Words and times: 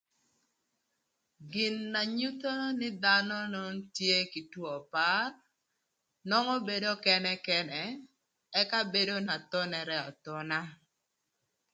Gin 1.51 1.75
na 1.93 2.01
nyutho 2.17 2.53
nï 2.79 2.87
dhanö 3.03 3.39
nön 3.53 3.75
tye 3.95 4.17
kï 4.31 4.41
two 4.51 4.75
par, 4.93 5.27
nongo 6.29 6.55
bedo 6.67 6.91
kënë 7.05 7.33
kënë 7.47 7.83
ëka 8.61 8.79
bedo 8.93 9.15
na 9.27 9.35
thonere 9.49 9.97
athona. 10.09 10.59